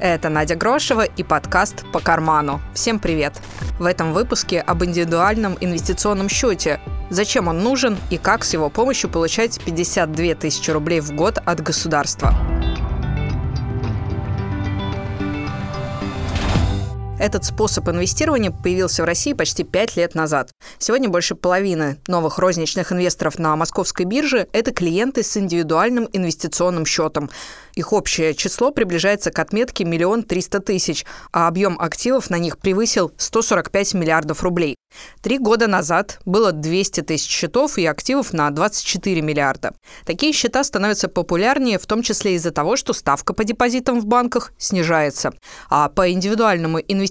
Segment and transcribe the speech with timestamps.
[0.00, 2.62] Это Надя Грошева и подкаст «По карману».
[2.72, 3.34] Всем привет!
[3.78, 6.80] В этом выпуске об индивидуальном инвестиционном счете.
[7.10, 11.60] Зачем он нужен и как с его помощью получать 52 тысячи рублей в год от
[11.60, 12.34] государства.
[17.20, 20.52] Этот способ инвестирования появился в России почти пять лет назад.
[20.78, 27.28] Сегодня больше половины новых розничных инвесторов на московской бирже– это клиенты с индивидуальным инвестиционным счетом.
[27.74, 33.12] Их общее число приближается к отметке миллион триста тысяч, а объем активов на них превысил
[33.18, 34.76] 145 миллиардов рублей.
[35.20, 39.72] Три года назад было 200 тысяч счетов и активов на 24 миллиарда.
[40.04, 44.52] Такие счета становятся популярнее, в том числе из-за того, что ставка по депозитам в банках
[44.58, 45.32] снижается.
[45.68, 47.09] А по индивидуальному инвестиционному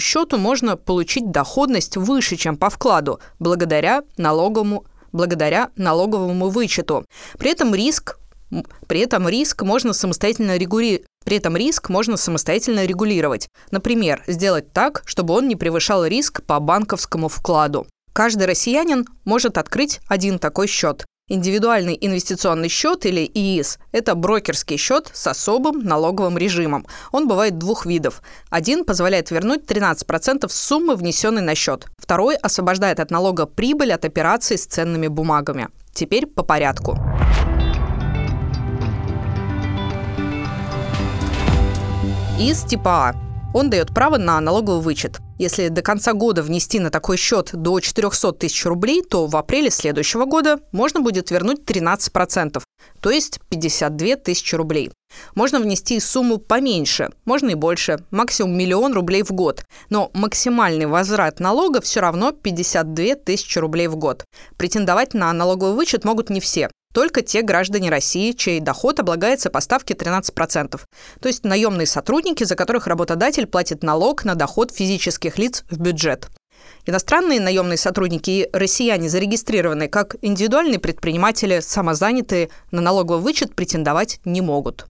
[0.00, 7.06] счету можно получить доходность выше, чем по вкладу, благодаря налоговому благодаря налоговому вычету.
[7.38, 8.18] При этом риск
[8.86, 11.04] при этом риск можно самостоятельно регули...
[11.24, 13.48] При этом риск можно самостоятельно регулировать.
[13.70, 17.86] Например, сделать так, чтобы он не превышал риск по банковскому вкладу.
[18.12, 21.04] Каждый россиянин может открыть один такой счет.
[21.26, 26.86] Индивидуальный инвестиционный счет или ИИС– это брокерский счет с особым налоговым режимом.
[27.12, 28.20] Он бывает двух видов.
[28.50, 31.86] Один позволяет вернуть 13% суммы, внесенной на счет.
[31.96, 35.68] Второй освобождает от налога прибыль от операций с ценными бумагами.
[35.94, 36.98] Теперь по порядку.
[42.38, 43.14] из типа А.
[43.54, 45.23] Он дает право на налоговый вычет.
[45.38, 49.70] Если до конца года внести на такой счет до 400 тысяч рублей, то в апреле
[49.70, 52.62] следующего года можно будет вернуть 13%,
[53.00, 54.92] то есть 52 тысячи рублей.
[55.34, 59.64] Можно внести сумму поменьше, можно и больше, максимум миллион рублей в год.
[59.90, 64.24] Но максимальный возврат налога все равно 52 тысячи рублей в год.
[64.56, 69.60] Претендовать на налоговый вычет могут не все только те граждане России, чей доход облагается по
[69.60, 70.80] ставке 13%.
[71.20, 76.28] То есть наемные сотрудники, за которых работодатель платит налог на доход физических лиц в бюджет.
[76.86, 84.40] Иностранные наемные сотрудники и россияне, зарегистрированные как индивидуальные предприниматели, самозанятые, на налоговый вычет претендовать не
[84.40, 84.86] могут.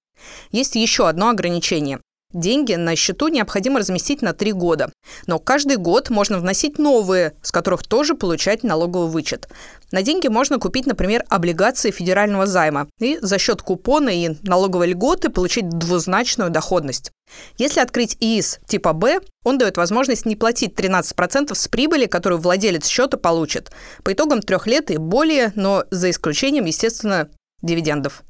[0.51, 2.01] Есть еще одно ограничение.
[2.35, 4.91] Деньги на счету необходимо разместить на три года.
[5.29, 9.49] Но каждый год можно вносить новые, с которых тоже получать налоговый вычет.
[9.93, 15.29] На деньги можно купить, например, облигации федерального займа и за счет купона и налоговой льготы
[15.29, 17.13] получить двузначную доходность.
[17.57, 22.89] Если открыть ИИС типа Б, он дает возможность не платить 13% с прибыли, которую владелец
[22.89, 23.71] счета получит,
[24.03, 27.29] по итогам трех лет и более, но за исключением, естественно,
[27.63, 28.25] дивидендов.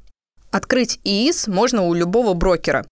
[0.50, 2.84] Открыть ИИС можно у любого брокера.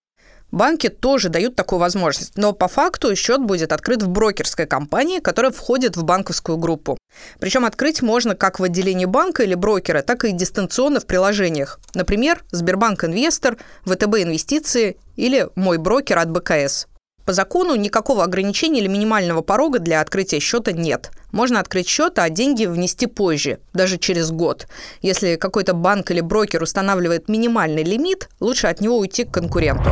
[0.53, 5.51] Банки тоже дают такую возможность, но по факту счет будет открыт в брокерской компании, которая
[5.51, 6.95] входит в банковскую группу.
[7.39, 11.79] Причем открыть можно как в отделении банка или брокера, так и дистанционно в приложениях.
[11.95, 16.85] Например, Сбербанк Инвестор, ВТБ Инвестиции или Мой брокер от БКС.
[17.25, 21.09] По закону никакого ограничения или минимального порога для открытия счета нет.
[21.31, 24.67] Можно открыть счет, а деньги внести позже, даже через год.
[25.01, 29.89] Если какой-то банк или брокер устанавливает минимальный лимит, лучше от него уйти к конкуренту.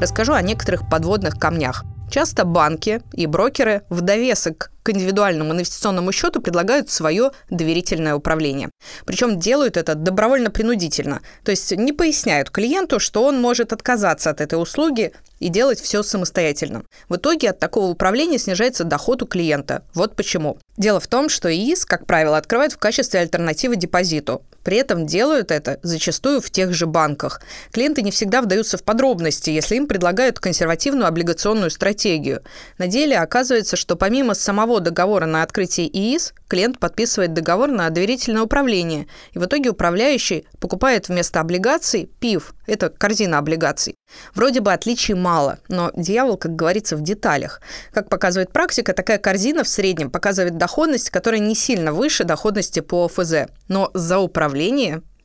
[0.00, 1.84] Расскажу о некоторых подводных камнях.
[2.10, 8.70] Часто банки и брокеры в довесок к индивидуальному инвестиционному счету предлагают свое доверительное управление.
[9.04, 11.20] Причем делают это добровольно-принудительно.
[11.44, 16.02] То есть не поясняют клиенту, что он может отказаться от этой услуги и делать все
[16.02, 16.82] самостоятельно.
[17.08, 19.84] В итоге от такого управления снижается доход у клиента.
[19.94, 20.58] Вот почему.
[20.76, 24.42] Дело в том, что ИИС, как правило, открывают в качестве альтернативы депозиту.
[24.62, 27.40] При этом делают это зачастую в тех же банках.
[27.72, 32.42] Клиенты не всегда вдаются в подробности, если им предлагают консервативную облигационную стратегию.
[32.78, 38.42] На деле оказывается, что помимо самого договора на открытие ИИС, клиент подписывает договор на доверительное
[38.42, 43.94] управление, и в итоге управляющий покупает вместо облигаций ПИВ, это корзина облигаций.
[44.34, 47.60] Вроде бы отличий мало, но дьявол, как говорится, в деталях.
[47.92, 53.06] Как показывает практика, такая корзина в среднем показывает доходность, которая не сильно выше доходности по
[53.06, 53.48] ОФЗ.
[53.68, 54.49] Но за управление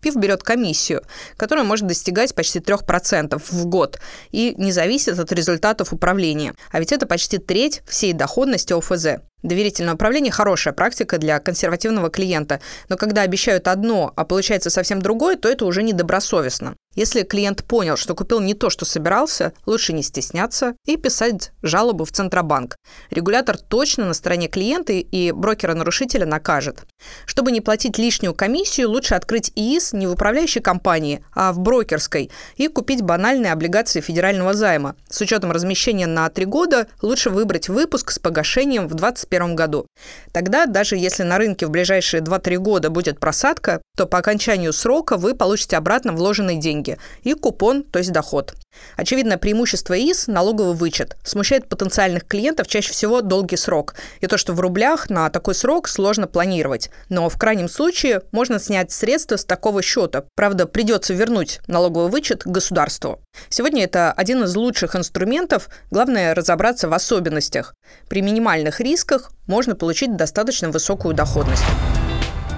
[0.06, 1.02] ПИФ берет комиссию,
[1.36, 4.00] которая может достигать почти 3% в год
[4.32, 6.54] и не зависит от результатов управления.
[6.72, 9.24] А ведь это почти треть всей доходности ОФЗ.
[9.46, 15.36] Доверительное управление– хорошая практика для консервативного клиента, но когда обещают одно, а получается совсем другое,
[15.36, 16.76] то это уже недобросовестно.
[16.96, 22.06] Если клиент понял, что купил не то, что собирался, лучше не стесняться и писать жалобу
[22.06, 22.78] в Центробанк.
[23.10, 26.84] Регулятор точно на стороне клиента и брокера-нарушителя накажет.
[27.26, 32.32] Чтобы не платить лишнюю комиссию, лучше открыть ИИС не в управляющей компании, а в брокерской
[32.56, 34.96] и купить банальные облигации федерального займа.
[35.10, 39.88] С учетом размещения на три года лучше выбрать выпуск с погашением в 25 2021 году.
[40.32, 45.18] Тогда, даже если на рынке в ближайшие 2-3 года будет просадка, то по окончанию срока
[45.18, 48.54] вы получите обратно вложенные деньги и купон, то есть доход.
[48.98, 51.16] Очевидное преимущество ИС– налоговый вычет.
[51.24, 53.96] Смущает потенциальных клиентов чаще всего долгий срок.
[54.20, 56.90] И то, что в рублях на такой срок сложно планировать.
[57.10, 60.26] Но в крайнем случае можно снять средства с такого счета.
[60.36, 63.22] Правда, придется вернуть налоговый вычет государству.
[63.50, 65.70] Сегодня это один из лучших инструментов.
[65.92, 67.74] Главное разобраться в особенностях.
[68.10, 71.64] При минимальных рисках можно получить достаточно высокую доходность.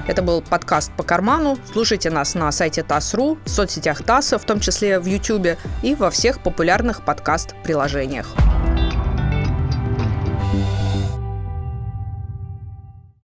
[0.07, 1.57] Это был подкаст «По карману».
[1.73, 6.09] Слушайте нас на сайте ТАСС.ру, в соцсетях ТАССа, в том числе в YouTube и во
[6.09, 8.27] всех популярных подкаст-приложениях.